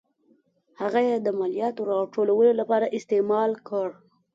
[0.81, 3.87] هغه یې د مالیاتو راټولولو لپاره استعمال کړ.